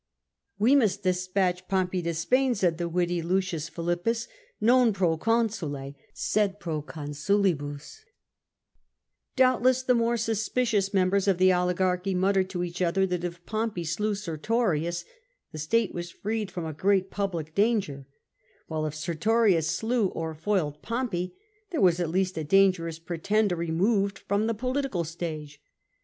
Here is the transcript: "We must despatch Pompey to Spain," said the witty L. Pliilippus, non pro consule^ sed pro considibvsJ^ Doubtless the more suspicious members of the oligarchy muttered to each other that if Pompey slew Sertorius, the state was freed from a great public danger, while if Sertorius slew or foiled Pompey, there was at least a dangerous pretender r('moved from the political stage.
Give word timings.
"We 0.57 0.75
must 0.75 1.03
despatch 1.03 1.67
Pompey 1.67 2.01
to 2.01 2.15
Spain," 2.15 2.55
said 2.55 2.79
the 2.79 2.89
witty 2.89 3.19
L. 3.19 3.27
Pliilippus, 3.27 4.27
non 4.59 4.93
pro 4.93 5.15
consule^ 5.15 5.93
sed 6.11 6.59
pro 6.59 6.81
considibvsJ^ 6.81 7.99
Doubtless 9.35 9.83
the 9.83 9.93
more 9.93 10.17
suspicious 10.17 10.91
members 10.91 11.27
of 11.27 11.37
the 11.37 11.53
oligarchy 11.53 12.15
muttered 12.15 12.49
to 12.49 12.63
each 12.63 12.81
other 12.81 13.05
that 13.05 13.23
if 13.23 13.45
Pompey 13.45 13.83
slew 13.83 14.15
Sertorius, 14.15 15.05
the 15.51 15.59
state 15.59 15.93
was 15.93 16.09
freed 16.09 16.49
from 16.49 16.65
a 16.65 16.73
great 16.73 17.11
public 17.11 17.53
danger, 17.53 18.07
while 18.65 18.87
if 18.87 18.95
Sertorius 18.95 19.67
slew 19.69 20.07
or 20.07 20.33
foiled 20.33 20.81
Pompey, 20.81 21.35
there 21.69 21.79
was 21.79 21.99
at 21.99 22.09
least 22.09 22.39
a 22.39 22.43
dangerous 22.43 22.97
pretender 22.97 23.55
r('moved 23.57 24.17
from 24.17 24.47
the 24.47 24.55
political 24.55 25.03
stage. 25.03 25.61